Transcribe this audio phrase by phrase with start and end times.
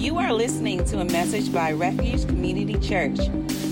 [0.00, 3.18] You are listening to a message by Refuge Community Church.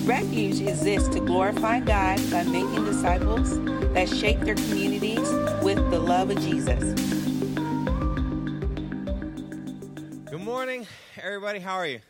[0.04, 3.58] Refuge exists to glorify God by making disciples
[3.94, 5.26] that shape their communities
[5.62, 6.84] with the love of Jesus.
[10.30, 11.60] Good morning, everybody.
[11.60, 12.00] How are you?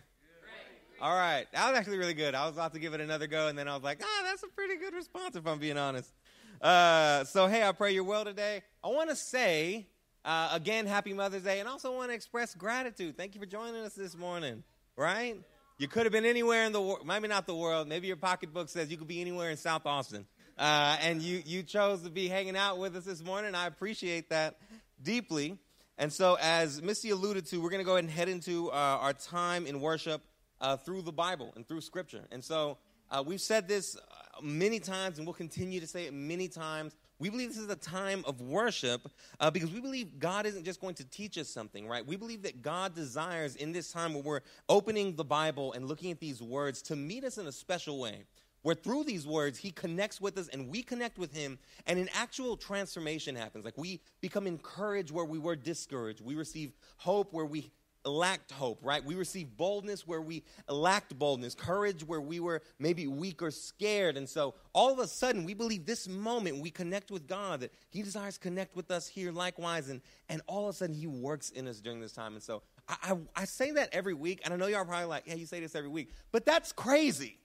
[1.00, 1.46] All right.
[1.52, 2.34] That was actually really good.
[2.34, 4.42] I was about to give it another go, and then I was like, ah, that's
[4.42, 6.12] a pretty good response if I'm being honest.
[6.60, 8.62] Uh, so, hey, I pray you're well today.
[8.82, 9.86] I want to say,
[10.24, 13.16] uh, again, happy Mother's Day, and also want to express gratitude.
[13.16, 14.62] Thank you for joining us this morning,
[14.96, 15.36] right?
[15.78, 18.68] You could have been anywhere in the world, maybe not the world, maybe your pocketbook
[18.68, 20.26] says you could be anywhere in South Austin.
[20.58, 23.54] Uh, and you, you chose to be hanging out with us this morning.
[23.54, 24.58] I appreciate that
[25.00, 25.56] deeply.
[25.98, 28.74] And so, as Missy alluded to, we're going to go ahead and head into uh,
[28.74, 30.20] our time in worship
[30.60, 32.24] uh, through the Bible and through Scripture.
[32.32, 32.78] And so,
[33.10, 36.94] uh, we've said this uh, many times, and we'll continue to say it many times.
[37.20, 40.80] We believe this is a time of worship uh, because we believe God isn't just
[40.80, 42.06] going to teach us something, right?
[42.06, 46.12] We believe that God desires in this time where we're opening the Bible and looking
[46.12, 48.24] at these words to meet us in a special way
[48.62, 52.08] where through these words he connects with us and we connect with him and an
[52.14, 57.46] actual transformation happens like we become encouraged where we were discouraged we receive hope where
[57.46, 57.70] we
[58.08, 59.04] lacked hope right?
[59.04, 64.16] We receive boldness where we lacked boldness courage where we were maybe weak or scared.
[64.16, 67.72] And so all of a sudden we believe this moment we connect with god that
[67.90, 69.88] he desires to connect with us here likewise.
[69.88, 72.34] And and all of a sudden he works in us during this time.
[72.34, 75.24] And so I, I, I say that every week and i know y'all probably like
[75.26, 76.10] yeah you say this every week.
[76.32, 77.38] But that's crazy.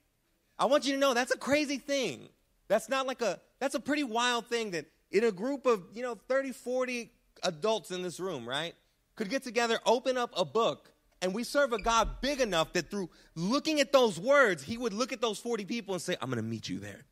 [0.57, 2.29] I want you to know that's a crazy thing.
[2.67, 6.01] That's not like a, that's a pretty wild thing that in a group of, you
[6.01, 7.11] know, 30, 40
[7.43, 8.73] adults in this room, right,
[9.15, 12.89] could get together, open up a book, and we serve a God big enough that
[12.89, 16.31] through looking at those words, he would look at those 40 people and say, I'm
[16.31, 17.05] to meet you there.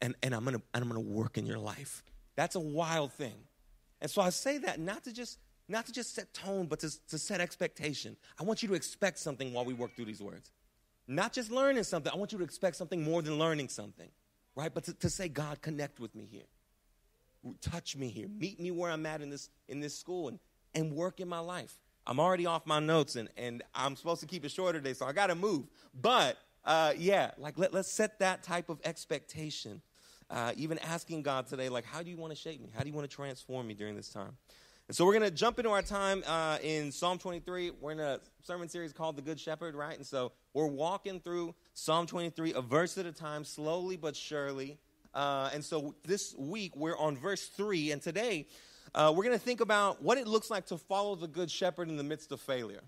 [0.00, 2.02] And, and I'm to and I'm to work in your life.
[2.34, 3.34] That's a wild thing.
[4.00, 6.90] And so I say that not to just not to just set tone, but to,
[7.08, 8.16] to set expectation.
[8.40, 10.50] I want you to expect something while we work through these words.
[11.06, 12.12] Not just learning something.
[12.12, 14.08] I want you to expect something more than learning something,
[14.56, 14.72] right?
[14.72, 16.46] But to, to say, God, connect with me here.
[17.60, 18.28] Touch me here.
[18.28, 20.38] Meet me where I'm at in this, in this school and,
[20.74, 21.76] and work in my life.
[22.06, 25.06] I'm already off my notes and, and I'm supposed to keep it shorter today, so
[25.06, 25.66] I got to move.
[26.00, 29.82] But uh, yeah, like let, let's set that type of expectation.
[30.30, 32.70] Uh, even asking God today, like, how do you want to shape me?
[32.74, 34.36] How do you want to transform me during this time?
[34.88, 37.72] And so we're going to jump into our time uh, in Psalm 23.
[37.80, 39.96] We're in a sermon series called The Good Shepherd, right?
[39.96, 44.78] And so we're walking through Psalm 23, a verse at a time, slowly but surely.
[45.14, 47.92] Uh, and so this week we're on verse 3.
[47.92, 48.46] And today
[48.94, 51.88] uh, we're going to think about what it looks like to follow the Good Shepherd
[51.88, 52.82] in the midst of failure,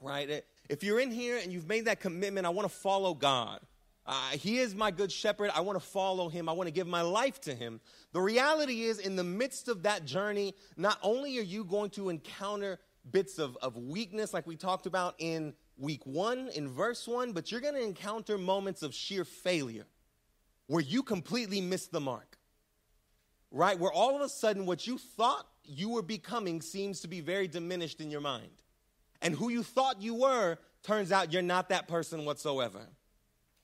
[0.00, 0.44] right?
[0.68, 3.60] If you're in here and you've made that commitment, I want to follow God.
[4.06, 5.50] Uh, he is my good shepherd.
[5.52, 6.48] I want to follow him.
[6.48, 7.80] I want to give my life to him.
[8.12, 12.08] The reality is, in the midst of that journey, not only are you going to
[12.08, 12.78] encounter
[13.10, 17.50] bits of, of weakness, like we talked about in week one, in verse one, but
[17.50, 19.86] you're going to encounter moments of sheer failure
[20.68, 22.35] where you completely miss the mark,
[23.50, 23.78] right?
[23.78, 27.48] Where all of a sudden what you thought you were becoming seems to be very
[27.48, 28.50] diminished in your mind.
[29.22, 32.80] And who you thought you were turns out you're not that person whatsoever.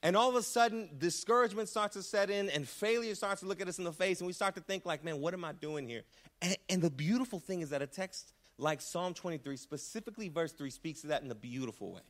[0.02, 3.60] And all of a sudden, discouragement starts to set in, and failure starts to look
[3.60, 5.52] at us in the face, and we start to think, like, man, what am I
[5.52, 6.02] doing here?
[6.40, 10.70] And, and, the beautiful thing is that a text like Psalm 23, specifically verse 3,
[10.70, 12.00] speaks to that in a beautiful way.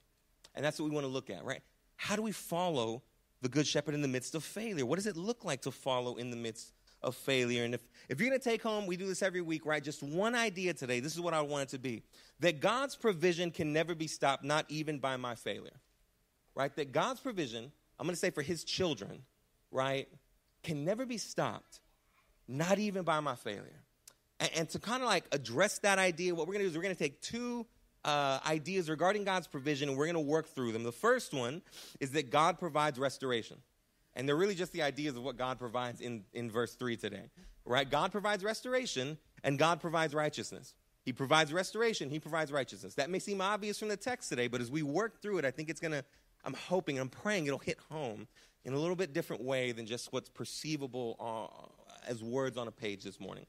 [0.54, 1.60] And that's what we want to look at, right?
[1.97, 3.03] How do we follow
[3.43, 4.87] the Good Shepherd in the midst of failure?
[4.87, 7.64] What does it look like to follow in the midst of failure?
[7.64, 9.82] And if, if you're going to take home, we do this every week, right?
[9.82, 11.00] Just one idea today.
[11.00, 12.02] This is what I want it to be
[12.40, 15.80] that God's provision can never be stopped, not even by my failure,
[16.54, 16.74] right?
[16.74, 17.70] That God's provision
[18.02, 19.22] I'm going to say for his children,
[19.70, 20.08] right,
[20.64, 21.78] can never be stopped,
[22.48, 23.84] not even by my failure.
[24.41, 26.76] And, and to kind of like address that idea, what we're going to do is
[26.76, 27.64] we're going to take two
[28.04, 30.82] uh, ideas regarding God's provision and we're going to work through them.
[30.82, 31.62] The first one
[32.00, 33.58] is that God provides restoration.
[34.14, 37.30] And they're really just the ideas of what God provides in, in verse 3 today,
[37.64, 37.88] right?
[37.88, 40.74] God provides restoration and God provides righteousness.
[41.04, 42.94] He provides restoration, He provides righteousness.
[42.94, 45.50] That may seem obvious from the text today, but as we work through it, I
[45.50, 46.04] think it's going to
[46.44, 48.26] I'm hoping, I'm praying it'll hit home
[48.64, 52.72] in a little bit different way than just what's perceivable uh, as words on a
[52.72, 53.47] page this morning.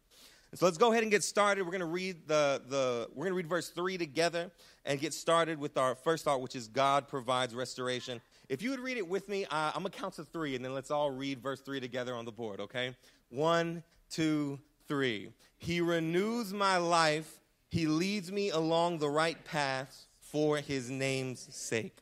[0.54, 1.64] And so let's go ahead and get started.
[1.64, 4.52] We're going to read the, the we're going to read verse 3 together
[4.86, 8.22] and get started with our first thought, which is God provides restoration.
[8.50, 10.64] If you would read it with me, uh, I'm going to count to three, and
[10.64, 12.96] then let's all read verse 3 together on the board, okay?
[13.32, 15.32] One, two, three.
[15.58, 17.40] He renews my life.
[17.70, 21.98] He leads me along the right path for his name's sake.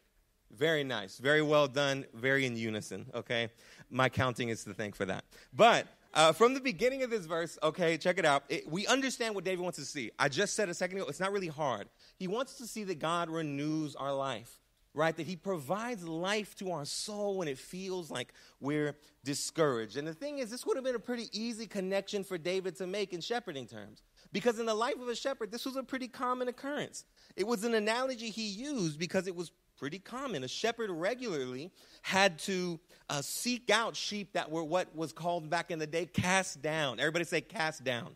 [0.54, 1.20] Very nice.
[1.20, 2.04] Very well done.
[2.14, 3.48] Very in unison, okay?
[3.90, 5.24] My counting is to thank for that.
[5.54, 8.44] But Uh, from the beginning of this verse, okay, check it out.
[8.50, 10.12] It, we understand what David wants to see.
[10.20, 11.88] I just said a second ago, it's not really hard.
[12.18, 14.60] He wants to see that God renews our life,
[14.94, 15.16] right?
[15.16, 19.96] That He provides life to our soul when it feels like we're discouraged.
[19.96, 22.88] And the thing is, this would have been a pretty easy connection for David to
[22.88, 24.02] make in shepherding terms.
[24.34, 27.06] Because in the life of a shepherd, this was a pretty common occurrence.
[27.38, 30.44] It was an analogy he used because it was pretty common.
[30.44, 31.72] A shepherd regularly
[32.04, 32.80] had to
[33.10, 37.00] uh, seek out sheep that were what was called back in the day cast down.
[37.00, 38.16] Everybody say cast down.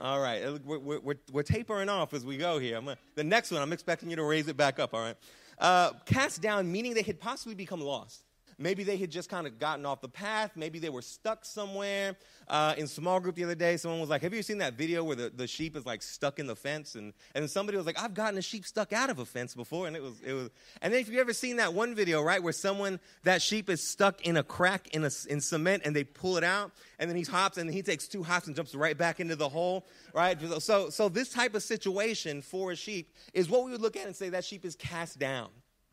[0.00, 2.80] All right, we're, we're, we're tapering off as we go here.
[2.80, 5.16] Gonna, the next one, I'm expecting you to raise it back up, all right?
[5.56, 8.24] Uh, cast down, meaning they had possibly become lost.
[8.62, 10.52] Maybe they had just kind of gotten off the path.
[10.54, 12.16] Maybe they were stuck somewhere.
[12.46, 15.02] Uh, in small group the other day, someone was like, Have you seen that video
[15.02, 16.94] where the, the sheep is like stuck in the fence?
[16.94, 19.88] And, and somebody was like, I've gotten a sheep stuck out of a fence before.
[19.88, 20.50] And it was, it was,
[20.80, 23.86] and then if you've ever seen that one video, right, where someone, that sheep is
[23.86, 26.70] stuck in a crack in, a, in cement and they pull it out
[27.00, 29.48] and then he hops and he takes two hops and jumps right back into the
[29.48, 30.38] hole, right?
[30.60, 34.06] So, so this type of situation for a sheep is what we would look at
[34.06, 35.48] and say that sheep is cast down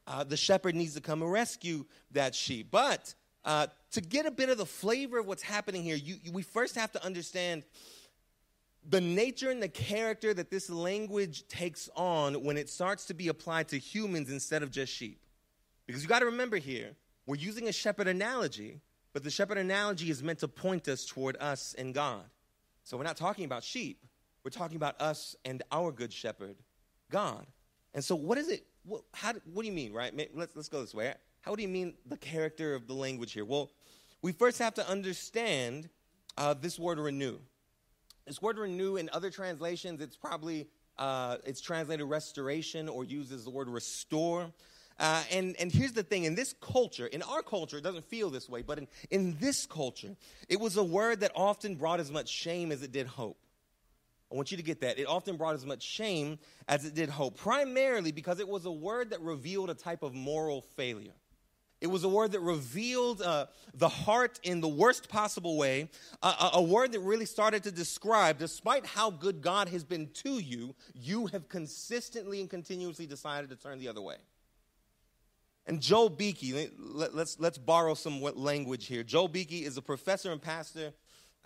[0.10, 2.70] uh, the shepherd needs to come and rescue that sheep.
[2.72, 3.14] But
[3.46, 6.42] uh, to get a bit of the flavor of what's happening here, you, you, we
[6.42, 7.64] first have to understand
[8.90, 13.28] the nature and the character that this language takes on when it starts to be
[13.28, 15.22] applied to humans instead of just sheep.
[15.86, 16.96] Because you got to remember here,
[17.28, 18.82] we're using a shepherd analogy,
[19.14, 22.24] but the shepherd analogy is meant to point us toward us and God.
[22.84, 24.04] So we're not talking about sheep,
[24.44, 26.56] we're talking about us and our good shepherd,
[27.12, 27.46] God.
[27.94, 30.14] And so, what is it well, how, what do you mean, right?
[30.34, 31.14] Let's, let's go this way.
[31.42, 33.46] How do you mean the character of the language here?
[33.46, 33.72] Well,
[34.22, 35.90] we first have to understand
[36.38, 37.38] uh, this word renew.
[38.26, 43.50] This word renew in other translations, it's probably uh, it's translated restoration or uses the
[43.50, 44.52] word restore.
[45.00, 48.30] Uh, and, and here's the thing in this culture, in our culture, it doesn't feel
[48.30, 50.14] this way, but in, in this culture,
[50.50, 53.38] it was a word that often brought as much shame as it did hope.
[54.32, 55.00] I want you to get that.
[55.00, 56.38] It often brought as much shame
[56.68, 60.14] as it did hope, primarily because it was a word that revealed a type of
[60.14, 61.14] moral failure.
[61.82, 65.90] It was a word that revealed uh, the heart in the worst possible way,
[66.22, 70.76] a word that really started to describe, despite how good God has been to you,
[70.94, 74.18] you have consistently and continuously decided to turn the other way.
[75.68, 79.04] And Joel Beeke, let, let's, let's borrow some language here.
[79.04, 80.92] Joel Beeke is a professor and pastor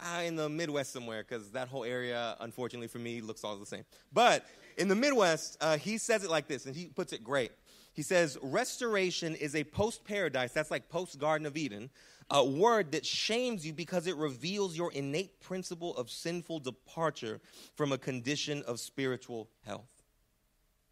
[0.03, 3.65] uh, in the Midwest somewhere, because that whole area, unfortunately for me, looks all the
[3.65, 3.85] same.
[4.11, 4.45] But
[4.77, 7.51] in the Midwest, uh, he says it like this, and he puts it great.
[7.93, 11.89] He says, Restoration is a post paradise, that's like post Garden of Eden,
[12.29, 17.39] a word that shames you because it reveals your innate principle of sinful departure
[17.75, 19.92] from a condition of spiritual health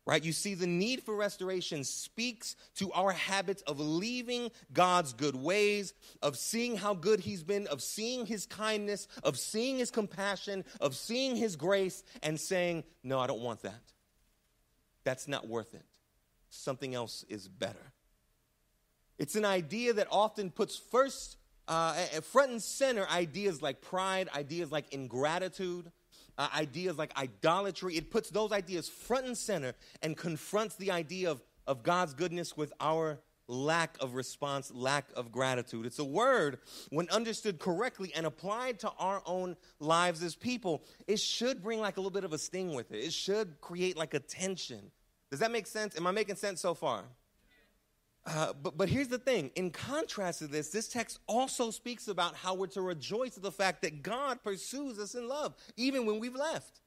[0.05, 0.23] right?
[0.23, 5.93] You see, the need for restoration speaks to our habits of leaving God's good ways,
[6.21, 10.95] of seeing how good He's been, of seeing His kindness, of seeing His compassion, of
[10.95, 13.81] seeing His grace, and saying, No, I don't want that.
[15.03, 15.85] That's not worth it.
[16.49, 17.93] Something else is better.
[19.17, 21.37] It's an idea that often puts first,
[21.67, 25.91] uh, front and center ideas like pride, ideas like ingratitude
[26.41, 27.95] uh, ideas like idolatry.
[27.95, 32.57] It puts those ideas front and center and confronts the idea of, of God's goodness
[32.57, 35.85] with our lack of response, lack of gratitude.
[35.85, 36.57] It's a word,
[36.89, 41.97] when understood correctly and applied to our own lives as people, it should bring like
[41.97, 43.03] a little bit of a sting with it.
[43.03, 44.89] It should create like a tension.
[45.29, 45.95] Does that make sense?
[45.95, 47.03] Am I making sense so far?
[48.25, 49.49] Uh, but, but here's the thing.
[49.55, 53.51] In contrast to this, this text also speaks about how we're to rejoice at the
[53.51, 56.81] fact that God pursues us in love, even when we've left.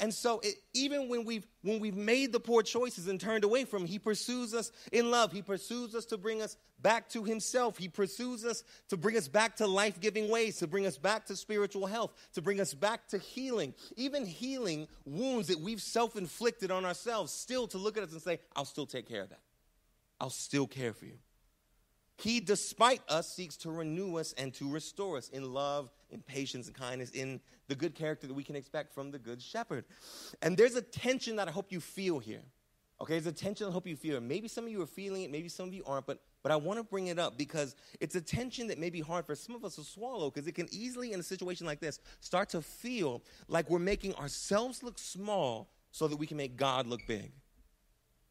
[0.00, 3.64] And so, it, even when we've when we've made the poor choices and turned away
[3.64, 5.30] from Him, He pursues us in love.
[5.30, 7.78] He pursues us to bring us back to Himself.
[7.78, 11.36] He pursues us to bring us back to life-giving ways, to bring us back to
[11.36, 16.84] spiritual health, to bring us back to healing, even healing wounds that we've self-inflicted on
[16.84, 17.32] ourselves.
[17.32, 19.40] Still, to look at us and say, "I'll still take care of that."
[20.20, 21.18] I'll still care for you.
[22.16, 26.68] He, despite us, seeks to renew us and to restore us in love, in patience,
[26.68, 29.84] and kindness, in the good character that we can expect from the good shepherd.
[30.40, 32.42] And there's a tension that I hope you feel here.
[33.00, 34.20] Okay, there's a tension I hope you feel.
[34.20, 36.56] Maybe some of you are feeling it, maybe some of you aren't, but, but I
[36.56, 39.56] want to bring it up because it's a tension that may be hard for some
[39.56, 42.62] of us to swallow because it can easily, in a situation like this, start to
[42.62, 47.32] feel like we're making ourselves look small so that we can make God look big.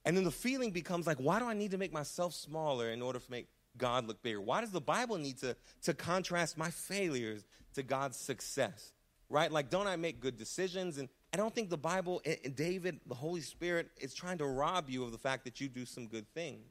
[0.06, 3.02] And then the feeling becomes like, why do I need to make myself smaller in
[3.02, 4.42] order to make God look bigger?
[4.42, 7.46] Why does the Bible need to, to contrast my failures
[7.76, 8.92] to God's success?
[9.30, 9.52] Right?
[9.52, 10.98] Like, don't I make good decisions?
[10.98, 14.90] And I don't think the Bible, and David, the Holy Spirit, is trying to rob
[14.90, 16.68] you of the fact that you do some good things.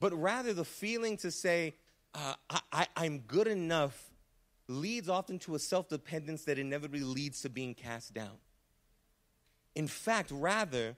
[0.00, 1.76] But rather, the feeling to say,
[2.14, 2.34] uh,
[2.72, 4.10] I, I'm good enough
[4.68, 8.38] leads often to a self dependence that inevitably leads to being cast down.
[9.74, 10.96] In fact, rather,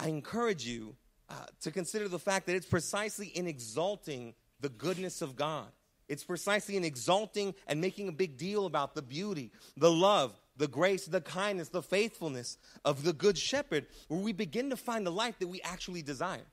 [0.00, 0.96] I encourage you
[1.28, 5.68] uh, to consider the fact that it's precisely in exalting the goodness of God.
[6.08, 10.66] It's precisely in exalting and making a big deal about the beauty, the love, the
[10.66, 15.12] grace, the kindness, the faithfulness of the Good Shepherd where we begin to find the
[15.12, 16.46] life that we actually desire.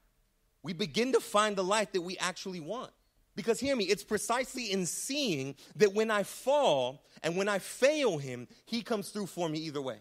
[0.62, 2.92] We begin to find the life that we actually want.
[3.36, 8.18] Because hear me, it's precisely in seeing that when I fall and when I fail
[8.18, 10.00] Him, He comes through for me either way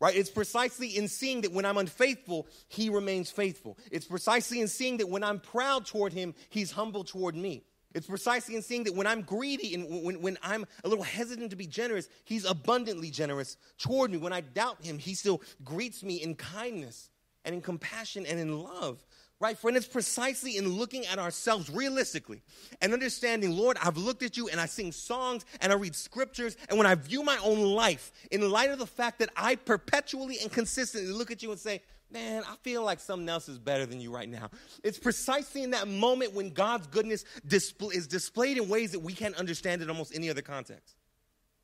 [0.00, 0.16] right?
[0.16, 3.78] It's precisely in seeing that when I'm unfaithful, he remains faithful.
[3.92, 7.64] It's precisely in seeing that when I'm proud toward him, he's humble toward me.
[7.92, 11.50] It's precisely in seeing that when I'm greedy and when, when I'm a little hesitant
[11.50, 14.18] to be generous, he's abundantly generous toward me.
[14.18, 17.10] When I doubt him, he still greets me in kindness
[17.44, 19.04] and in compassion and in love.
[19.40, 22.42] Right, friend, it's precisely in looking at ourselves realistically
[22.82, 26.58] and understanding, Lord, I've looked at you and I sing songs and I read scriptures.
[26.68, 30.36] And when I view my own life in light of the fact that I perpetually
[30.42, 31.80] and consistently look at you and say,
[32.10, 34.50] man, I feel like something else is better than you right now.
[34.84, 39.36] It's precisely in that moment when God's goodness is displayed in ways that we can't
[39.36, 40.96] understand in almost any other context.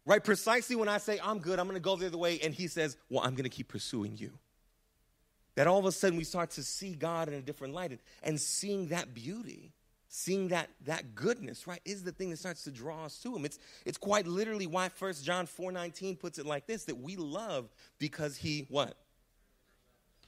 [0.06, 0.24] Right?
[0.24, 2.68] Precisely when I say, I'm good, I'm going to go the other way, and He
[2.68, 4.38] says, Well, I'm going to keep pursuing you
[5.56, 7.90] that all of a sudden we start to see God in a different light.
[7.90, 9.72] And, and seeing that beauty
[10.08, 13.44] seeing that that goodness right is the thing that starts to draw us to him.
[13.44, 17.16] It's it's quite literally why First john 4 19 puts it like this that we
[17.16, 18.96] love because he what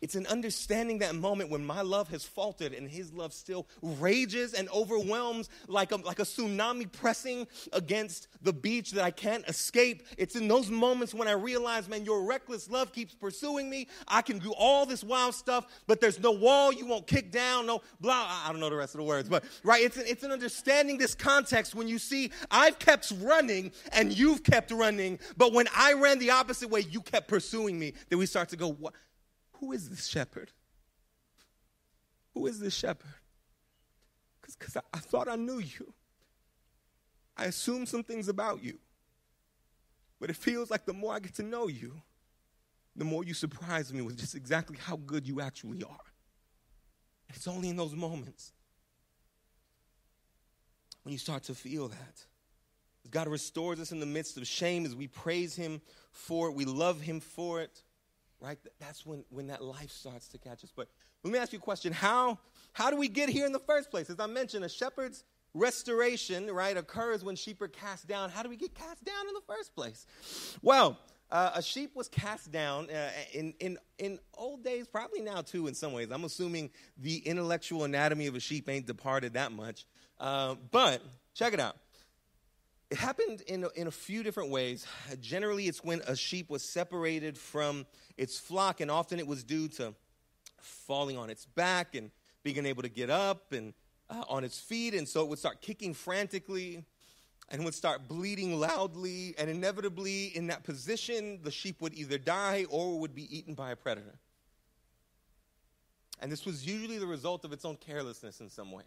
[0.01, 4.55] it's an understanding that moment when my love has faltered and his love still rages
[4.55, 10.07] and overwhelms like a, like a tsunami pressing against the beach that I can't escape.
[10.17, 13.89] It's in those moments when I realize, man, your reckless love keeps pursuing me.
[14.07, 17.67] I can do all this wild stuff, but there's no wall you won't kick down,
[17.67, 18.43] no blah.
[18.45, 20.99] I don't know the rest of the words, but right, it's an, it's an understanding
[20.99, 25.95] this context when you see I've kept running and you've kept running, but when I
[25.95, 28.95] ran the opposite way, you kept pursuing me, then we start to go, what?
[29.61, 30.51] Who is this shepherd?
[32.35, 33.15] Who is this shepherd?
[34.43, 35.93] Because I, I thought I knew you.
[37.37, 38.79] I assumed some things about you.
[40.21, 42.01] But it feels like the more I get to know you,
[42.97, 45.97] the more you surprise me with just exactly how good you actually are.
[47.29, 48.53] It's only in those moments
[51.03, 52.27] when you start to feel that.
[53.11, 56.65] God restores us in the midst of shame as we praise Him for it, we
[56.65, 57.83] love Him for it
[58.41, 58.59] right?
[58.81, 60.73] That's when, when that life starts to catch us.
[60.75, 60.89] But
[61.25, 61.93] let me ask you a question.
[61.93, 62.39] How,
[62.73, 64.11] how do we get here in the first place?
[64.11, 68.31] As I mentioned, a shepherd's restoration, right, occurs when sheep are cast down.
[68.31, 70.07] How do we get cast down in the first place?
[70.63, 70.99] Well,
[71.31, 75.67] uh, a sheep was cast down uh, in, in, in old days, probably now too,
[75.67, 76.09] in some ways.
[76.11, 79.85] I'm assuming the intellectual anatomy of a sheep ain't departed that much.
[80.19, 81.03] Uh, but
[81.35, 81.77] check it out.
[82.91, 84.87] It happened in a, in a few different ways.
[85.21, 89.69] Generally, it's when a sheep was separated from its flock, and often it was due
[89.69, 89.95] to
[90.61, 92.11] falling on its back and
[92.43, 93.75] being unable to get up and
[94.09, 96.83] uh, on its feet, and so it would start kicking frantically
[97.51, 102.67] and would start bleeding loudly, and inevitably, in that position, the sheep would either die
[102.71, 104.19] or would be eaten by a predator.
[106.21, 108.85] And this was usually the result of its own carelessness in some way.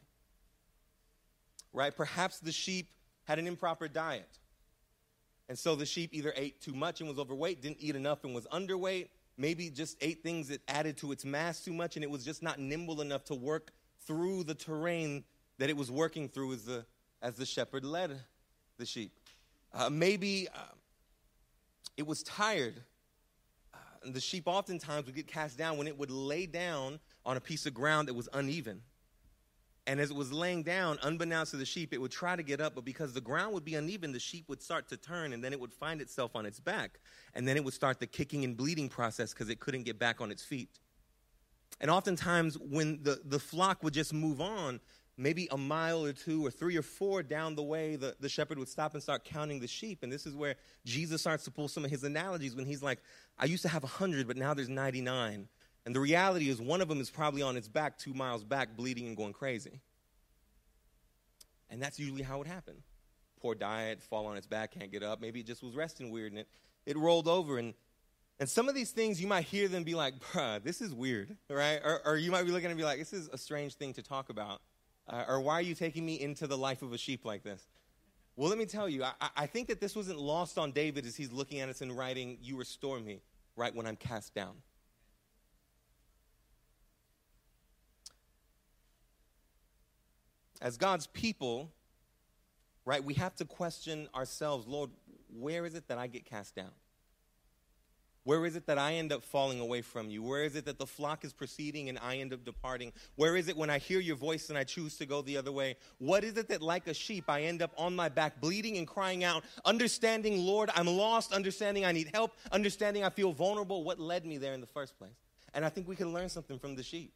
[1.73, 1.95] Right?
[1.95, 2.89] Perhaps the sheep
[3.31, 4.27] had an improper diet.
[5.47, 8.35] And so the sheep either ate too much and was overweight, didn't eat enough and
[8.35, 9.07] was underweight,
[9.37, 12.43] maybe just ate things that added to its mass too much and it was just
[12.43, 13.71] not nimble enough to work
[14.05, 15.23] through the terrain
[15.59, 16.85] that it was working through as the,
[17.21, 18.19] as the shepherd led
[18.77, 19.17] the sheep.
[19.73, 20.73] Uh, maybe uh,
[21.95, 22.83] it was tired.
[23.73, 23.77] Uh,
[24.11, 27.65] the sheep oftentimes would get cast down when it would lay down on a piece
[27.65, 28.81] of ground that was uneven.
[29.87, 32.61] And as it was laying down, unbeknownst to the sheep, it would try to get
[32.61, 35.43] up, but because the ground would be uneven, the sheep would start to turn, and
[35.43, 36.99] then it would find itself on its back.
[37.33, 40.21] And then it would start the kicking and bleeding process because it couldn't get back
[40.21, 40.79] on its feet.
[41.79, 44.79] And oftentimes, when the, the flock would just move on,
[45.17, 48.59] maybe a mile or two or three or four down the way, the, the shepherd
[48.59, 50.03] would stop and start counting the sheep.
[50.03, 52.99] And this is where Jesus starts to pull some of his analogies when he's like,
[53.39, 55.47] I used to have 100, but now there's 99.
[55.85, 58.75] And the reality is, one of them is probably on its back, two miles back,
[58.75, 59.81] bleeding and going crazy.
[61.69, 62.81] And that's usually how it happened.
[63.41, 65.19] Poor diet, fall on its back, can't get up.
[65.19, 66.47] Maybe it just was resting weird and it,
[66.85, 67.57] it rolled over.
[67.57, 67.73] And,
[68.39, 71.35] and some of these things, you might hear them be like, bruh, this is weird,
[71.49, 71.79] right?
[71.83, 74.03] Or, or you might be looking and be like, this is a strange thing to
[74.03, 74.61] talk about.
[75.07, 77.67] Uh, or why are you taking me into the life of a sheep like this?
[78.35, 81.15] Well, let me tell you, I, I think that this wasn't lost on David as
[81.15, 83.21] he's looking at us and writing, You restore me
[83.55, 84.53] right when I'm cast down.
[90.61, 91.71] As God's people,
[92.85, 94.91] right, we have to question ourselves, Lord,
[95.33, 96.71] where is it that I get cast down?
[98.23, 100.21] Where is it that I end up falling away from you?
[100.21, 102.93] Where is it that the flock is proceeding and I end up departing?
[103.15, 105.51] Where is it when I hear your voice and I choose to go the other
[105.51, 105.75] way?
[105.97, 108.85] What is it that, like a sheep, I end up on my back, bleeding and
[108.85, 113.83] crying out, understanding, Lord, I'm lost, understanding I need help, understanding I feel vulnerable?
[113.83, 115.17] What led me there in the first place?
[115.55, 117.13] And I think we can learn something from the sheep,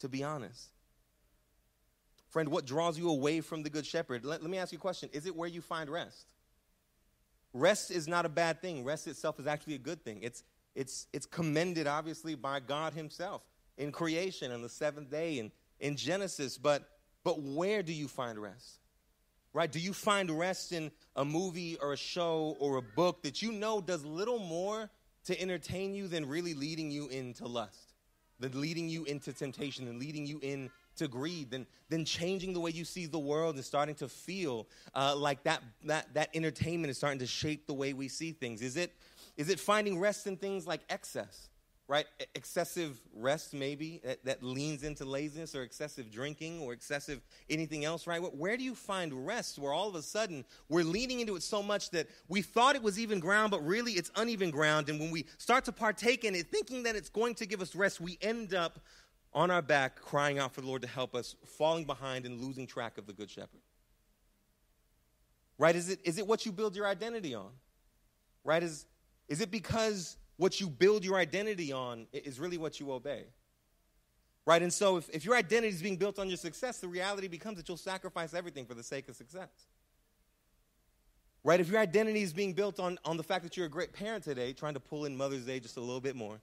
[0.00, 0.70] to be honest.
[2.30, 4.24] Friend, what draws you away from the Good Shepherd?
[4.24, 6.32] Let, let me ask you a question Is it where you find rest?
[7.52, 8.84] Rest is not a bad thing.
[8.84, 10.20] Rest itself is actually a good thing.
[10.22, 10.44] It's,
[10.76, 13.42] it's, it's commended, obviously, by God Himself
[13.76, 16.56] in creation on the seventh day and in Genesis.
[16.56, 16.88] But,
[17.24, 18.78] but where do you find rest?
[19.52, 19.70] Right?
[19.70, 23.50] Do you find rest in a movie or a show or a book that you
[23.50, 24.88] know does little more
[25.24, 27.94] to entertain you than really leading you into lust,
[28.38, 32.60] than leading you into temptation, than leading you in to greed, then, then changing the
[32.60, 36.90] way you see the world and starting to feel uh, like that, that, that entertainment
[36.90, 38.60] is starting to shape the way we see things?
[38.62, 38.94] Is it,
[39.36, 41.48] is it finding rest in things like excess?
[41.88, 42.06] Right?
[42.36, 48.06] Excessive rest, maybe, that, that leans into laziness or excessive drinking or excessive anything else,
[48.06, 48.20] right?
[48.20, 51.64] Where do you find rest where all of a sudden we're leaning into it so
[51.64, 54.88] much that we thought it was even ground, but really it's uneven ground?
[54.88, 57.74] And when we start to partake in it, thinking that it's going to give us
[57.74, 58.78] rest, we end up
[59.32, 62.66] on our back, crying out for the Lord to help us, falling behind and losing
[62.66, 63.60] track of the Good Shepherd.
[65.58, 65.76] Right?
[65.76, 67.50] Is it, is it what you build your identity on?
[68.44, 68.62] Right?
[68.62, 68.86] Is,
[69.28, 73.24] is it because what you build your identity on is really what you obey?
[74.46, 74.62] Right?
[74.62, 77.58] And so if, if your identity is being built on your success, the reality becomes
[77.58, 79.50] that you'll sacrifice everything for the sake of success.
[81.44, 81.60] Right?
[81.60, 84.24] If your identity is being built on, on the fact that you're a great parent
[84.24, 86.40] today, trying to pull in Mother's Day just a little bit more,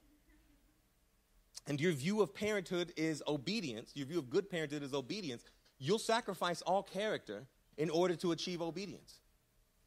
[1.66, 5.44] and your view of parenthood is obedience, your view of good parenthood is obedience,
[5.80, 7.48] you'll sacrifice all character
[7.78, 9.20] in order to achieve obedience.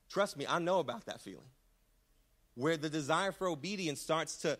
[0.08, 1.48] Trust me, I know about that feeling.
[2.54, 4.58] Where the desire for obedience starts to,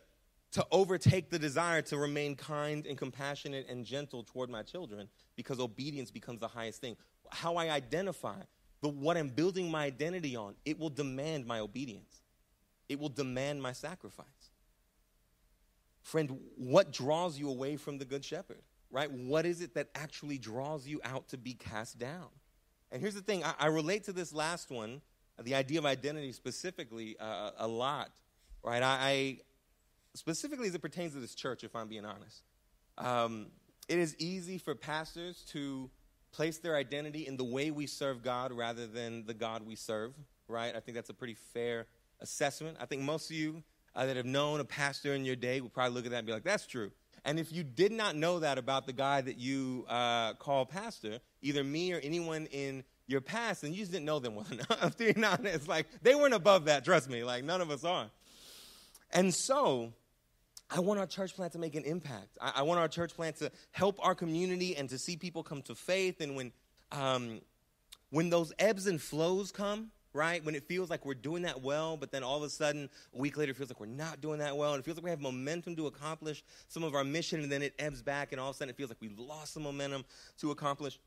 [0.53, 5.61] to overtake the desire to remain kind and compassionate and gentle toward my children because
[5.61, 6.97] obedience becomes the highest thing.
[7.31, 8.41] How I identify
[8.81, 12.23] the, what I'm building my identity on, it will demand my obedience,
[12.89, 14.27] it will demand my sacrifice.
[16.03, 19.11] Friend, what draws you away from the Good Shepherd, right?
[19.11, 22.29] What is it that actually draws you out to be cast down?
[22.91, 25.01] And here's the thing I, I relate to this last one,
[25.43, 28.11] the idea of identity specifically, uh, a lot,
[28.63, 28.83] right?
[28.83, 29.39] I, I,
[30.15, 32.43] specifically as it pertains to this church, if I'm being honest.
[32.99, 33.47] Um,
[33.89, 35.91] it is easy for pastors to
[36.33, 40.15] place their identity in the way we serve God rather than the God we serve,
[40.49, 40.75] right?
[40.75, 41.87] I think that's a pretty fair
[42.21, 42.77] assessment.
[42.81, 43.63] I think most of you
[44.01, 46.27] uh, that have known a pastor in your day will probably look at that and
[46.27, 46.91] be like, that's true.
[47.27, 51.19] And if you did not know that about the guy that you uh, call pastor,
[51.43, 54.97] either me or anyone in your past, then you just didn't know them well enough.
[54.97, 56.83] to be honest, like they weren't above that.
[56.83, 58.07] Trust me, like none of us are.
[59.13, 59.93] And so,
[60.71, 62.39] I want our church plant to make an impact.
[62.41, 65.61] I, I want our church plant to help our community and to see people come
[65.63, 66.23] to faith.
[66.23, 66.53] And when
[66.91, 67.43] um,
[68.09, 70.45] when those ebbs and flows come, right?
[70.45, 73.19] When it feels like we're doing that well, but then all of a sudden, a
[73.19, 75.11] week later, it feels like we're not doing that well, and it feels like we
[75.11, 78.51] have momentum to accomplish some of our mission, and then it ebbs back, and all
[78.51, 80.05] of a sudden, it feels like we lost the momentum
[80.39, 80.99] to accomplish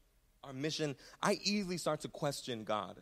[0.43, 0.95] our mission.
[1.21, 2.99] I easily start to question God.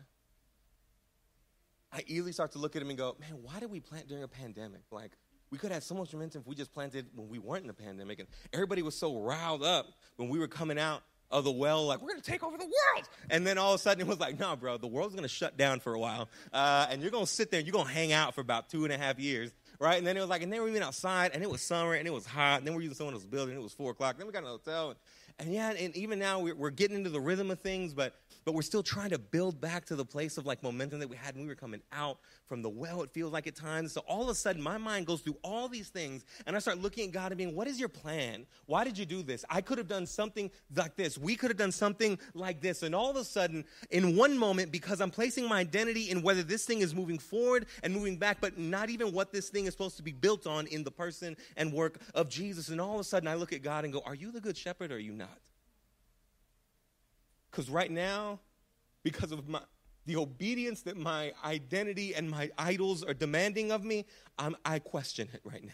[1.91, 4.23] I easily start to look at him and go, man, why did we plant during
[4.23, 4.81] a pandemic?
[4.91, 5.11] Like,
[5.49, 7.73] we could have so much momentum if we just planted when we weren't in a
[7.73, 8.19] pandemic.
[8.19, 12.01] And everybody was so riled up when we were coming out of the well, like,
[12.01, 13.09] we're going to take over the world.
[13.29, 15.29] And then all of a sudden it was like, no, bro, the world's going to
[15.29, 16.29] shut down for a while.
[16.53, 18.69] Uh, and you're going to sit there and you're going to hang out for about
[18.69, 19.51] two and a half years.
[19.79, 19.97] Right?
[19.97, 22.07] And then it was like, and then we went outside and it was summer and
[22.07, 22.59] it was hot.
[22.59, 23.55] And then we're using someone else's building.
[23.55, 24.15] It was four o'clock.
[24.15, 24.89] Then we got an hotel.
[24.89, 24.99] And,
[25.41, 28.13] and yeah, and even now we're, we're getting into the rhythm of things, but
[28.45, 31.15] but we're still trying to build back to the place of like momentum that we
[31.15, 33.93] had when we were coming out from the well, it feels like at times.
[33.93, 36.79] So all of a sudden, my mind goes through all these things, and I start
[36.79, 38.45] looking at God and being, What is your plan?
[38.65, 39.43] Why did you do this?
[39.49, 41.17] I could have done something like this.
[41.17, 42.83] We could have done something like this.
[42.83, 46.43] And all of a sudden, in one moment, because I'm placing my identity in whether
[46.43, 49.73] this thing is moving forward and moving back, but not even what this thing is
[49.73, 52.69] supposed to be built on in the person and work of Jesus.
[52.69, 54.57] And all of a sudden, I look at God and go, Are you the good
[54.57, 55.30] shepherd or are you not?
[57.51, 58.39] Because right now,
[59.03, 59.61] because of my,
[60.05, 64.05] the obedience that my identity and my idols are demanding of me,
[64.39, 65.71] I'm, I question it right now.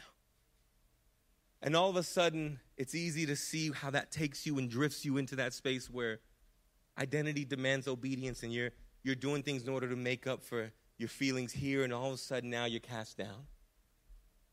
[1.62, 5.06] And all of a sudden, it's easy to see how that takes you and drifts
[5.06, 6.20] you into that space where
[6.98, 8.72] identity demands obedience and you're,
[9.04, 12.14] you're doing things in order to make up for your feelings here, and all of
[12.14, 13.46] a sudden now you're cast down.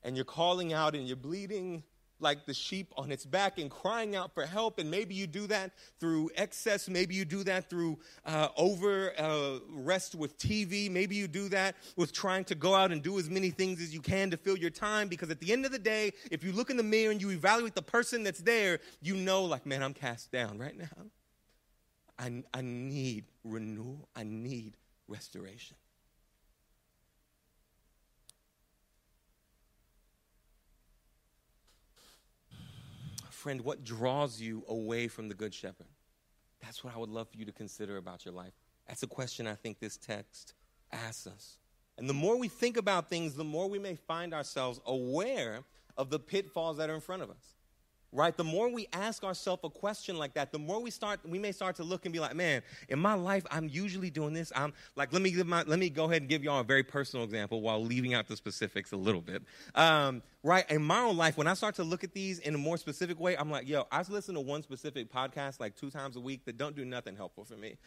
[0.02, 1.84] And you're calling out and you're bleeding
[2.20, 4.79] like the sheep on its back and crying out for help.
[4.79, 6.88] And maybe you do that through excess.
[6.88, 10.90] Maybe you do that through uh, over uh, rest with TV.
[10.90, 13.92] Maybe you do that with trying to go out and do as many things as
[13.92, 15.09] you can to fill your time.
[15.09, 17.31] Because at the end of the day, if you look in the mirror and you
[17.31, 21.07] evaluate the person that's there, you know, like, man, I'm cast down right now.
[22.18, 24.09] I, I need renewal.
[24.14, 24.77] I need
[25.09, 25.77] restoration.
[33.44, 35.87] Friend, what draws you away from the Good Shepherd?
[36.62, 38.54] That's what I would love for you to consider about your life.
[38.88, 40.54] That's a question I think this text
[40.90, 41.59] asks us.
[41.98, 45.61] And the more we think about things, the more we may find ourselves aware
[45.98, 47.53] of the pitfalls that are in front of us
[48.14, 48.37] right?
[48.37, 51.53] The more we ask ourselves a question like that the more we start we may
[51.53, 54.53] start to look and be like man in my life i'm usually doing this.
[54.55, 56.83] I'm like let me give my let me go ahead and give y'all a very
[56.83, 59.42] personal example while leaving out the specifics a little bit.
[59.74, 62.59] Um, right in my own life when i start to look at these in a
[62.59, 66.16] more specific way i'm like yo i listen to one specific podcast like two times
[66.16, 67.79] a week that don't do nothing helpful for me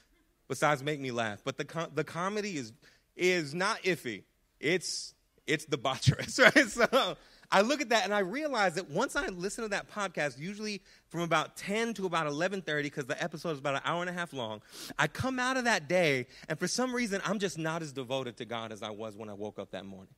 [0.47, 1.41] besides make me laugh.
[1.43, 2.73] But the com- the comedy is
[3.15, 4.23] is not iffy.
[4.59, 5.13] It's
[5.45, 6.67] it's debaucherous right?
[6.67, 7.17] So
[7.49, 10.81] I look at that and I realize that once I listen to that podcast, usually
[11.07, 14.13] from about 10 to about 11:30 because the episode is about an hour and a
[14.13, 14.61] half long,
[14.99, 18.35] I come out of that day and for some reason I'm just not as devoted
[18.37, 20.13] to God as I was when I woke up that morning.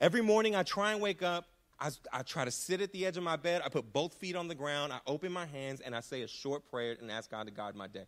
[0.00, 1.46] Every morning I try and wake up,
[1.78, 4.34] I, I try to sit at the edge of my bed, I put both feet
[4.34, 7.30] on the ground, I open my hands and I say a short prayer and ask
[7.30, 8.06] God to guide my day.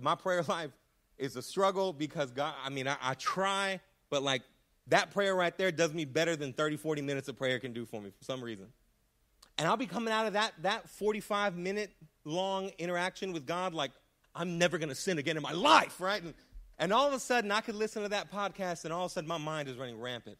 [0.00, 0.70] My prayer life
[1.18, 4.42] is a struggle because God, I mean, I, I try, but like
[4.90, 7.86] that prayer right there does me better than 30, 40 minutes of prayer can do
[7.86, 8.66] for me for some reason.
[9.58, 11.90] And I'll be coming out of that, that 45 minute
[12.24, 13.92] long interaction with God like,
[14.34, 16.22] I'm never going to sin again in my life, right?
[16.22, 16.34] And,
[16.78, 19.14] and all of a sudden, I could listen to that podcast, and all of a
[19.14, 20.38] sudden, my mind is running rampant.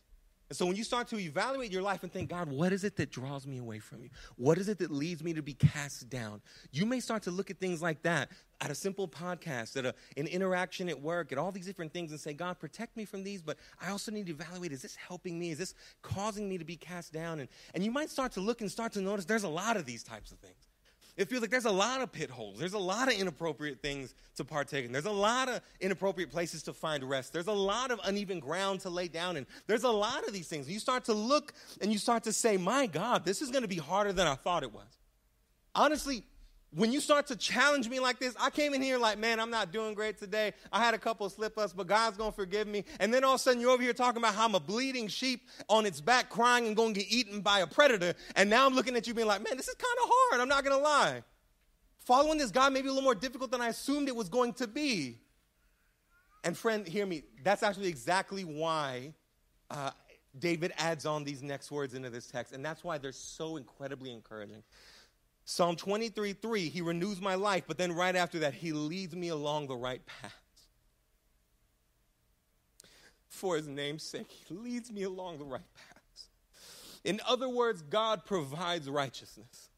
[0.51, 2.97] And so when you start to evaluate your life and think, God, what is it
[2.97, 4.11] that draws me away from you?
[4.35, 6.43] What is it that leads me to be cast down?
[6.73, 9.95] You may start to look at things like that at a simple podcast, at a,
[10.17, 13.23] an interaction at work, at all these different things and say, God, protect me from
[13.23, 15.53] these, but I also need to evaluate, is this helping me?
[15.53, 17.39] Is this causing me to be cast down?
[17.39, 19.87] And, and you might start to look and start to notice there's a lot of
[19.87, 20.70] these types of things
[21.21, 22.59] it feels like there's a lot of pit holes.
[22.59, 24.93] There's a lot of inappropriate things to partake in.
[24.93, 27.35] There's a lot of inappropriate places to find rest.
[27.35, 29.47] There's a lot of uneven ground to lay down in.
[29.67, 30.67] There's a lot of these things.
[30.71, 31.53] You start to look
[31.83, 34.35] and you start to say, my God, this is going to be harder than I
[34.35, 34.87] thought it was.
[35.75, 36.25] Honestly,
[36.73, 39.51] when you start to challenge me like this, I came in here like, man, I'm
[39.51, 40.53] not doing great today.
[40.73, 42.85] I had a couple slip ups, but God's going to forgive me.
[43.01, 45.09] And then all of a sudden, you're over here talking about how I'm a bleeding
[45.09, 48.15] sheep on its back crying and going to get eaten by a predator.
[48.37, 50.41] And now I'm looking at you being like, man, this is kind of hard.
[50.41, 51.23] I'm not going to lie.
[51.99, 54.53] Following this God may be a little more difficult than I assumed it was going
[54.55, 55.19] to be.
[56.45, 59.13] And friend, hear me, that's actually exactly why
[59.71, 59.91] uh,
[60.39, 62.53] David adds on these next words into this text.
[62.55, 64.63] And that's why they're so incredibly encouraging.
[65.45, 69.29] Psalm 23 3, he renews my life, but then right after that, he leads me
[69.29, 70.35] along the right path.
[73.29, 76.01] For his name's sake, he leads me along the right path.
[77.05, 79.71] In other words, God provides righteousness.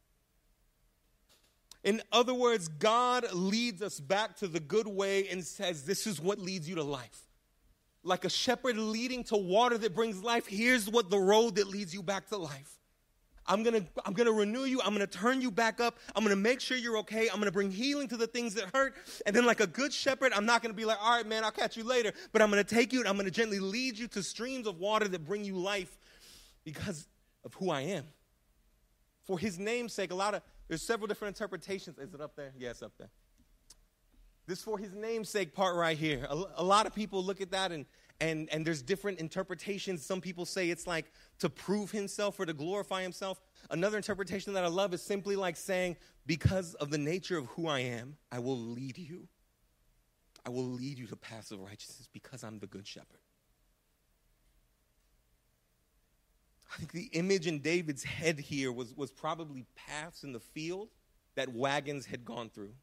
[1.85, 6.21] In other words, God leads us back to the good way and says, This is
[6.21, 7.23] what leads you to life.
[8.05, 11.93] Like a shepherd leading to water that brings life, here's what the road that leads
[11.95, 12.79] you back to life.
[13.53, 14.81] I'm gonna, I'm gonna renew you.
[14.81, 15.99] I'm gonna turn you back up.
[16.17, 17.29] I'm gonna make sure you're okay.
[17.29, 18.95] I'm gonna bring healing to the things that hurt.
[19.27, 21.51] And then, like a good shepherd, I'm not gonna be like, all right, man, I'll
[21.51, 22.15] catch you later.
[22.33, 25.07] But I'm gonna take you and I'm gonna gently lead you to streams of water
[25.07, 25.99] that bring you life
[26.65, 27.07] because
[27.45, 28.05] of who I am.
[29.25, 31.99] For his name's sake, a lot of, there's several different interpretations.
[31.99, 32.55] Is it up there?
[32.59, 33.11] Yes, yeah, up there.
[34.47, 36.27] This for his namesake part right here.
[36.31, 37.85] A, a lot of people look at that and
[38.23, 40.07] and, and there's different interpretations.
[40.07, 43.41] Some people say it's like to prove himself or to glorify himself.
[43.69, 47.67] Another interpretation that I love is simply like saying, because of the nature of who
[47.67, 49.27] I am, I will lead you.
[50.47, 53.19] I will lead you to paths of righteousness because I'm the good shepherd.
[56.73, 60.91] I think the image in David's head here was, was probably paths in the field
[61.35, 62.75] that wagons had gone through.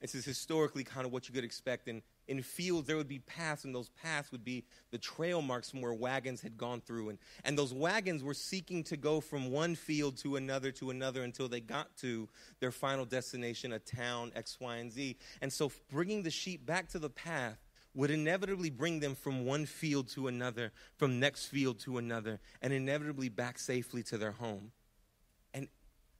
[0.00, 3.18] This is historically kind of what you could expect in in fields there would be
[3.20, 7.08] paths and those paths would be the trail marks from where wagons had gone through
[7.08, 11.22] and, and those wagons were seeking to go from one field to another to another
[11.22, 12.28] until they got to
[12.60, 15.16] their final destination a town x y and z.
[15.40, 17.58] And so bringing the sheep back to the path
[17.94, 22.72] would inevitably bring them from one field to another from next field to another and
[22.72, 24.60] inevitably back safely to their home.
[24.60, 24.77] and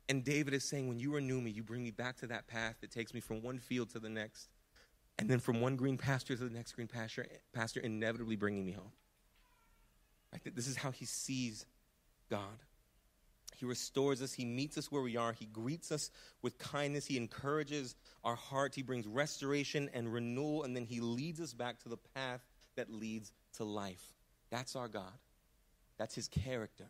[0.09, 2.77] and david is saying when you renew me you bring me back to that path
[2.81, 4.49] that takes me from one field to the next
[5.19, 8.73] and then from one green pasture to the next green pasture, pasture inevitably bringing me
[8.73, 8.93] home.
[10.33, 10.55] Right?
[10.55, 11.67] This is how he sees
[12.31, 12.63] God.
[13.57, 14.33] He restores us.
[14.33, 15.33] He meets us where we are.
[15.33, 16.11] He greets us
[16.43, 17.07] with kindness.
[17.07, 18.75] He encourages our heart.
[18.75, 20.63] He brings restoration and renewal.
[20.63, 24.15] And then He leads us back to the path that leads to life.
[24.51, 25.13] That's our God.
[25.99, 26.85] That's His character.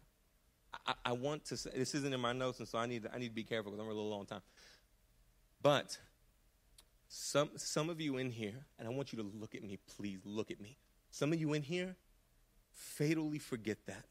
[0.87, 3.15] I, I want to say, this isn't in my notes, and so I need, to,
[3.15, 4.43] I need to be careful because I'm a little long time.
[5.63, 5.99] But
[7.09, 10.21] some, some of you in here, and I want you to look at me, please
[10.25, 10.79] look at me.
[11.11, 11.97] Some of you in here
[12.73, 14.07] fatally forget that.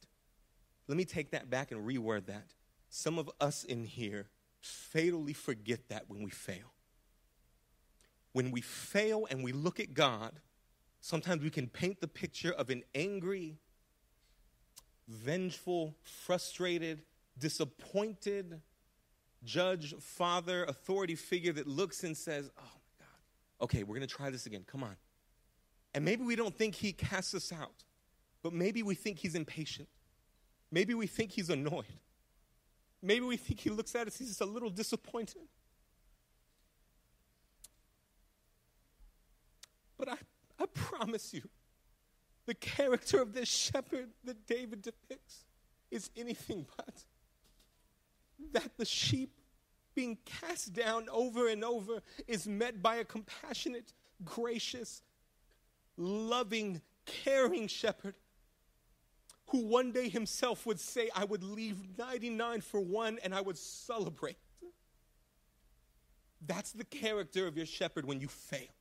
[0.88, 2.54] Let me take that back and reword that.
[2.90, 4.28] Some of us in here
[4.62, 6.74] fatally forget that when we fail.
[8.32, 10.40] When we fail and we look at God,
[11.02, 13.58] sometimes we can paint the picture of an angry,
[15.08, 17.02] vengeful, frustrated,
[17.38, 18.62] disappointed
[19.44, 24.14] judge, father, authority figure that looks and says, Oh my God, okay, we're going to
[24.14, 24.64] try this again.
[24.68, 24.96] Come on.
[25.94, 27.84] And maybe we don't think he casts us out,
[28.44, 29.88] but maybe we think he's impatient.
[30.72, 31.86] Maybe we think he's annoyed.
[33.02, 35.44] Maybe we think he looks at us, he's just a little disappointed.
[39.98, 40.18] But I,
[40.60, 41.44] I promise you,
[42.48, 45.46] the character of this shepherd that David depicts
[45.92, 47.04] is anything but.
[48.54, 49.32] That the sheep
[49.94, 55.02] being cast down over and over is met by a compassionate, gracious,
[55.98, 58.16] loving, caring shepherd
[59.48, 63.58] who one day himself would say, I would leave 99 for one and I would
[63.58, 64.38] celebrate.
[66.46, 68.77] That's the character of your shepherd when you fail.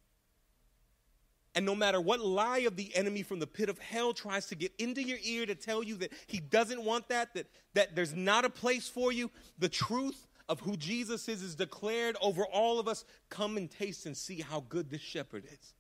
[1.56, 4.54] And no matter what lie of the enemy from the pit of hell tries to
[4.54, 8.14] get into your ear to tell you that he doesn't want that, that, that there's
[8.14, 12.78] not a place for you, the truth of who Jesus is is declared over all
[12.78, 13.06] of us.
[13.30, 15.72] Come and taste and see how good this shepherd is.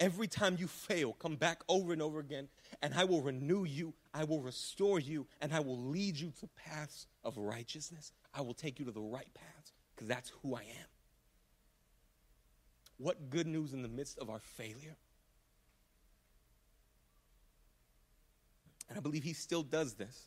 [0.00, 2.48] Every time you fail, come back over and over again,
[2.80, 6.48] and I will renew you, I will restore you, and I will lead you to
[6.56, 8.12] paths of righteousness.
[8.32, 10.99] I will take you to the right paths because that's who I am.
[13.00, 14.94] What good news in the midst of our failure.
[18.90, 20.26] And I believe he still does this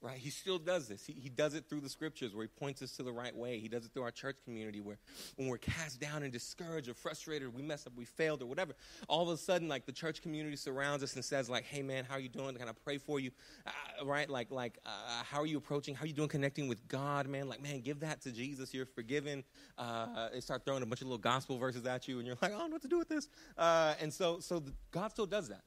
[0.00, 0.16] right?
[0.16, 1.04] He still does this.
[1.04, 3.58] He, he does it through the scriptures where he points us to the right way.
[3.58, 4.98] He does it through our church community where
[5.36, 8.46] when we're cast down and discouraged or frustrated, or we mess up, we failed or
[8.46, 8.74] whatever,
[9.08, 12.04] all of a sudden, like the church community surrounds us and says like, hey man,
[12.08, 12.54] how are you doing?
[12.54, 13.30] Can I pray for you?
[13.66, 14.28] Uh, right?
[14.28, 14.90] Like, like uh,
[15.24, 15.94] how are you approaching?
[15.94, 17.48] How are you doing connecting with God, man?
[17.48, 18.72] Like, man, give that to Jesus.
[18.72, 19.44] You're forgiven.
[19.76, 22.52] Uh, they start throwing a bunch of little gospel verses at you and you're like,
[22.52, 23.28] I don't know what to do with this.
[23.56, 25.62] Uh, and so, so the, God still does that.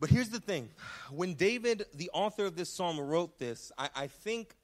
[0.00, 0.70] But here's the thing
[1.10, 4.54] when David, the author of this psalm, wrote this, I, I, think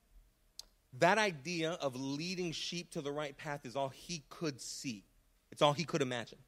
[0.98, 5.04] that idea of leading sheep to the right path is all he could see,
[5.50, 6.38] it's all he could imagine.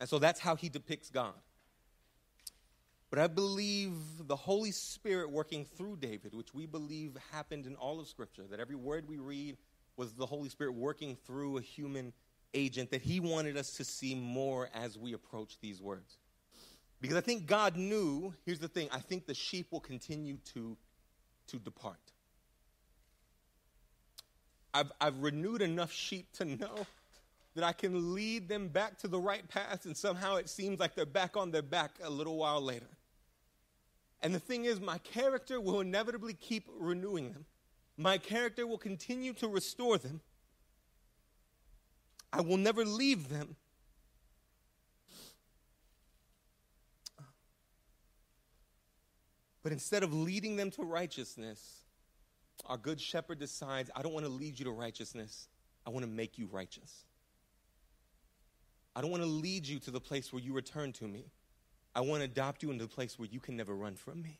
[0.00, 1.34] And so that's how he depicts God.
[3.08, 3.92] But I believe
[4.26, 8.58] the Holy Spirit working through David, which we believe happened in all of Scripture, that
[8.58, 9.56] every word we read
[9.96, 12.12] was the Holy Spirit working through a human
[12.52, 16.18] agent, that he wanted us to see more as we approach these words.
[17.00, 20.76] Because I think God knew, here's the thing, I think the sheep will continue to,
[21.48, 22.00] to depart.
[24.72, 26.86] I've, I've renewed enough sheep to know
[27.54, 30.94] that I can lead them back to the right path, and somehow it seems like
[30.94, 32.88] they're back on their back a little while later.
[34.22, 37.44] And the thing is, my character will inevitably keep renewing them.
[37.96, 40.20] My character will continue to restore them.
[42.32, 43.56] I will never leave them
[49.66, 51.80] But instead of leading them to righteousness,
[52.66, 55.48] our good shepherd decides, I don't want to lead you to righteousness.
[55.84, 57.04] I want to make you righteous.
[58.94, 61.32] I don't want to lead you to the place where you return to me.
[61.96, 64.38] I want to adopt you into the place where you can never run from me.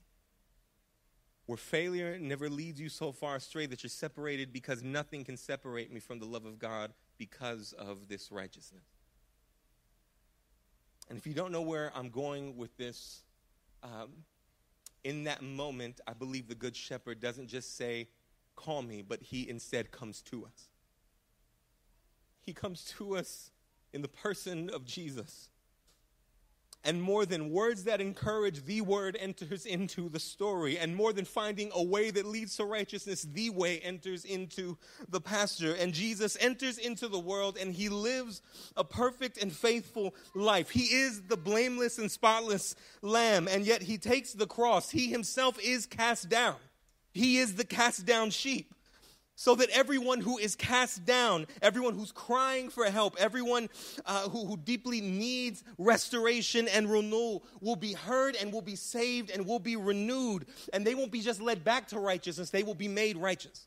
[1.46, 5.92] Where failure never leads you so far astray that you're separated because nothing can separate
[5.92, 8.86] me from the love of God because of this righteousness.
[11.10, 13.24] And if you don't know where I'm going with this,
[13.82, 14.10] um,
[15.06, 18.08] in that moment, I believe the Good Shepherd doesn't just say,
[18.56, 20.68] Call me, but he instead comes to us.
[22.42, 23.52] He comes to us
[23.92, 25.50] in the person of Jesus.
[26.86, 30.78] And more than words that encourage, the word enters into the story.
[30.78, 35.20] And more than finding a way that leads to righteousness, the way enters into the
[35.20, 35.74] pasture.
[35.74, 38.40] And Jesus enters into the world and he lives
[38.76, 40.70] a perfect and faithful life.
[40.70, 43.48] He is the blameless and spotless lamb.
[43.50, 44.88] And yet he takes the cross.
[44.88, 46.54] He himself is cast down.
[47.12, 48.72] He is the cast down sheep.
[49.36, 53.68] So that everyone who is cast down, everyone who's crying for help, everyone
[54.06, 59.30] uh, who, who deeply needs restoration and renewal will be heard and will be saved
[59.30, 60.46] and will be renewed.
[60.72, 63.66] And they won't be just led back to righteousness, they will be made righteous.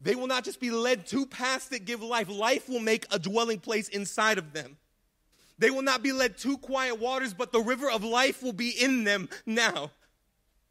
[0.00, 3.18] They will not just be led to paths that give life, life will make a
[3.18, 4.76] dwelling place inside of them.
[5.56, 8.70] They will not be led to quiet waters, but the river of life will be
[8.70, 9.92] in them now.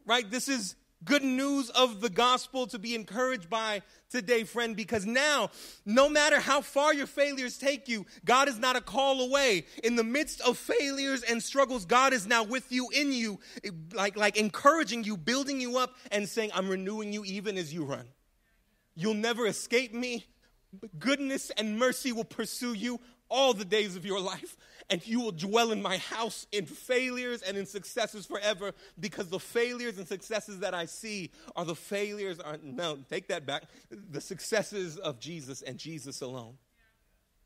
[0.04, 0.30] Right?
[0.30, 5.50] This is good news of the gospel to be encouraged by today, friend, because now,
[5.84, 9.66] no matter how far your failures take you, God is not a call away.
[9.82, 13.40] In the midst of failures and struggles, God is now with you, in you,
[13.92, 17.84] like, like encouraging you, building you up, and saying, I'm renewing you even as you
[17.84, 18.06] run.
[18.94, 20.24] You'll never escape me.
[20.98, 24.56] Goodness and mercy will pursue you all the days of your life
[24.90, 29.38] and you will dwell in my house in failures and in successes forever because the
[29.38, 33.64] failures and successes that I see are the failures uh, are no take that back
[33.90, 36.54] the successes of Jesus and Jesus alone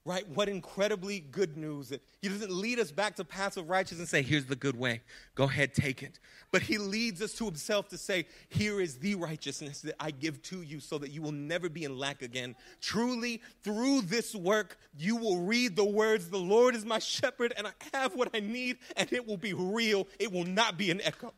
[0.08, 0.26] right?
[0.30, 1.92] What incredibly good news
[2.22, 5.02] He doesn't lead us back to paths of righteousness and say, here's the good way.
[5.34, 6.18] Go ahead, take it.
[6.50, 10.40] But He leads us to Himself to say, here is the righteousness that I give
[10.44, 12.56] to you so that you will never be in lack again.
[12.80, 17.66] Truly, through this work, you will read the words, The Lord is my shepherd, and
[17.66, 20.08] I have what I need, and it will be real.
[20.18, 21.34] It will not be an echo.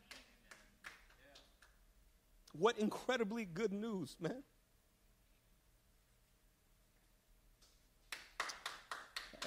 [2.57, 4.43] What incredibly good news, man.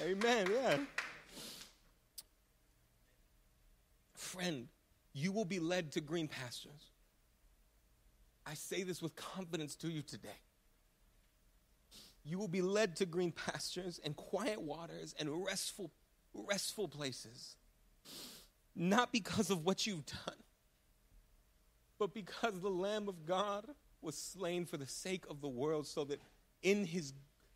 [0.01, 0.47] Amen.
[0.51, 0.77] Yeah.
[4.13, 4.67] Friend,
[5.13, 6.91] you will be led to green pastures.
[8.45, 10.41] I say this with confidence to you today.
[12.23, 15.91] You will be led to green pastures and quiet waters and restful,
[16.33, 17.55] restful places.
[18.75, 20.35] Not because of what you've done,
[21.97, 23.65] but because the Lamb of God
[24.01, 26.19] was slain for the sake of the world, so that
[26.61, 27.13] in his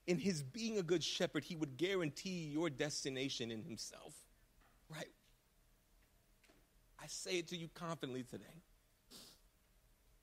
[0.10, 4.16] in his being a good shepherd, he would guarantee your destination in himself.
[4.90, 5.12] Right?
[7.00, 8.64] I say it to you confidently today.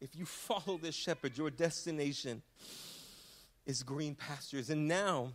[0.01, 2.43] If you follow this shepherd, your destination
[3.65, 4.71] is green pastures.
[4.71, 5.33] And now,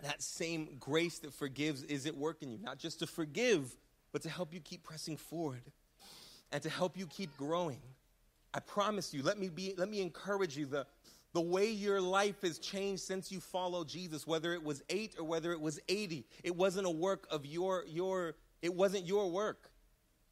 [0.00, 3.74] that same grace that forgives is at work in you, not just to forgive,
[4.12, 5.72] but to help you keep pressing forward
[6.52, 7.80] and to help you keep growing.
[8.54, 10.86] I promise you, let me be let me encourage you the
[11.36, 15.24] the way your life has changed since you followed Jesus, whether it was eight or
[15.26, 16.24] whether it was 80.
[16.42, 19.70] It wasn't a work of your, your, it wasn't your work.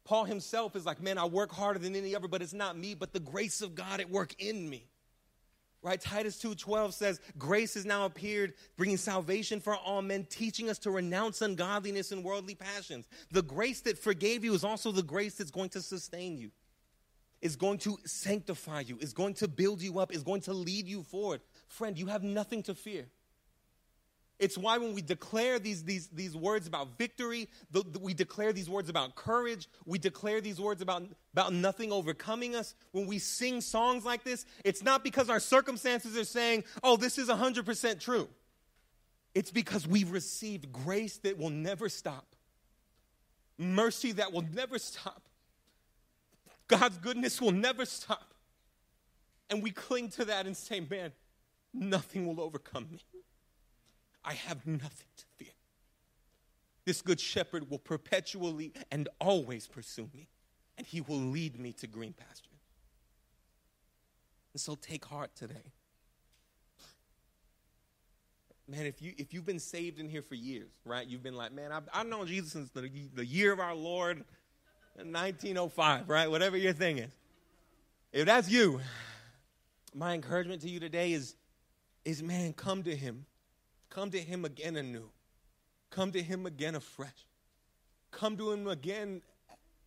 [0.03, 2.95] Paul himself is like, man, I work harder than any other, but it's not me,
[2.95, 4.87] but the grace of God at work in me.
[5.83, 6.01] Right?
[6.01, 10.89] Titus 2:12 says, "Grace has now appeared, bringing salvation for all men, teaching us to
[10.89, 15.51] renounce ungodliness and worldly passions." The grace that forgave you is also the grace that's
[15.51, 16.49] going to sustain you
[17.41, 20.87] is going to sanctify you, is going to build you up, is going to lead
[20.87, 21.41] you forward.
[21.67, 23.07] Friend, you have nothing to fear.
[24.37, 28.51] It's why when we declare these, these, these words about victory, the, the, we declare
[28.51, 32.75] these words about courage, we declare these words about, about nothing overcoming us.
[32.91, 37.17] When we sing songs like this, it's not because our circumstances are saying, oh, this
[37.17, 38.27] is 100% true.
[39.33, 42.35] It's because we've received grace that will never stop,
[43.57, 45.24] mercy that will never stop,
[46.67, 48.33] God's goodness will never stop.
[49.49, 51.11] And we cling to that and say, man,
[51.73, 53.01] nothing will overcome me.
[54.23, 55.53] I have nothing to fear.
[56.85, 60.29] This good shepherd will perpetually and always pursue me,
[60.77, 62.51] and he will lead me to green pastures.
[64.53, 65.73] And so take heart today.
[68.67, 71.05] Man, if, you, if you've been saved in here for years, right?
[71.05, 74.23] You've been like, man, I've, I've known Jesus since the, the year of our Lord,
[74.95, 76.29] 1905, right?
[76.29, 77.11] Whatever your thing is.
[78.13, 78.79] If that's you,
[79.93, 81.35] my encouragement to you today is,
[82.05, 83.25] is man, come to him.
[83.89, 85.09] Come to him again anew.
[85.89, 87.25] Come to him again afresh.
[88.11, 89.21] Come to him again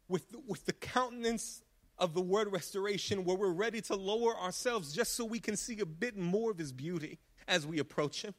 [0.09, 1.63] with, with the countenance
[1.99, 5.81] of the word restoration where we're ready to lower ourselves just so we can see
[5.81, 8.35] a bit more of his beauty as we approach him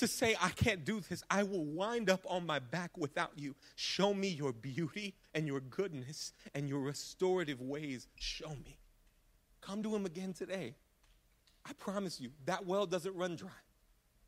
[0.00, 1.22] to say, I can't do this.
[1.30, 3.54] I will wind up on my back without you.
[3.76, 8.08] Show me your beauty and your goodness and your restorative ways.
[8.16, 8.78] Show me.
[9.60, 10.74] Come to him again today.
[11.64, 13.50] I promise you, that well doesn't run dry.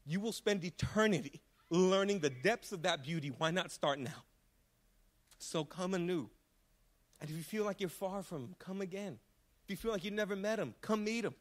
[0.05, 3.33] You will spend eternity learning the depths of that beauty.
[3.37, 4.25] Why not start now?
[5.39, 6.29] So come anew.
[7.21, 9.19] And if you feel like you're far from him, come again.
[9.65, 11.35] If you feel like you never met him, come meet him.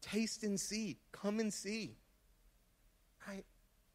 [0.00, 0.98] Taste and see.
[1.12, 1.96] Come and see.
[3.26, 3.44] Right?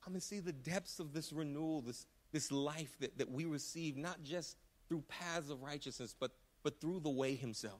[0.03, 3.95] Come and see the depths of this renewal, this, this life that, that we receive,
[3.95, 4.57] not just
[4.89, 6.31] through paths of righteousness, but,
[6.61, 7.79] but through the way himself.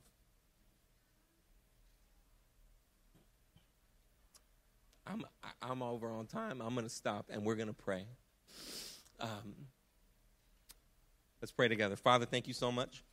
[5.05, 5.25] I'm,
[5.61, 6.61] I'm over on time.
[6.61, 8.05] I'm going to stop and we're going to pray.
[9.19, 9.55] Um,
[11.41, 11.95] let's pray together.
[11.95, 13.03] Father, thank you so much.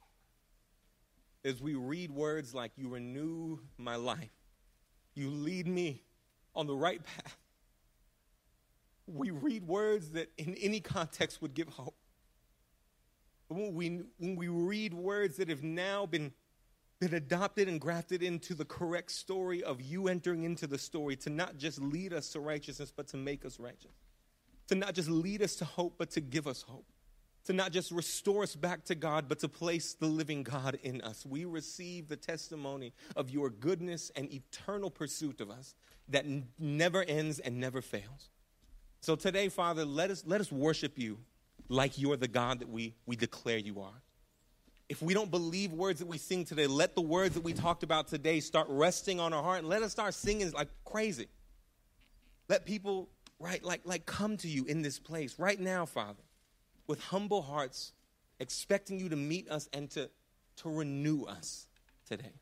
[1.44, 4.30] As we read words like, You renew my life,
[5.14, 6.02] you lead me
[6.54, 7.36] on the right path,
[9.12, 11.96] we read words that in any context would give hope.
[13.48, 16.32] When we, when we read words that have now been
[17.00, 21.30] been adopted and grafted into the correct story of you entering into the story to
[21.30, 23.94] not just lead us to righteousness, but to make us righteous.
[24.68, 26.84] To not just lead us to hope, but to give us hope.
[27.46, 31.00] To not just restore us back to God, but to place the living God in
[31.00, 31.24] us.
[31.24, 35.74] We receive the testimony of your goodness and eternal pursuit of us
[36.10, 38.28] that n- never ends and never fails.
[39.00, 41.18] So today, Father, let us, let us worship you
[41.68, 44.02] like you're the God that we, we declare you are
[44.90, 47.84] if we don't believe words that we sing today, let the words that we talked
[47.84, 51.28] about today start resting on our heart and let us start singing like crazy.
[52.48, 56.24] Let people, right, like, like come to you in this place right now, Father,
[56.88, 57.92] with humble hearts,
[58.40, 60.10] expecting you to meet us and to,
[60.56, 61.68] to renew us
[62.08, 62.32] today.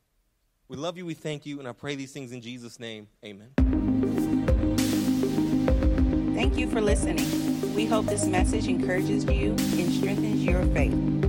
[0.67, 3.09] We love you, we thank you, and I pray these things in Jesus' name.
[3.23, 4.28] Amen.
[6.39, 7.75] Thank you for listening.
[7.75, 11.28] We hope this message encourages you and strengthens your faith.